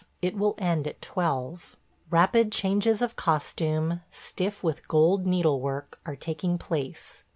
[0.19, 1.75] It will end at twelve.
[2.09, 7.23] Rapid changes of costume– stiff with gold needlework– are taking place.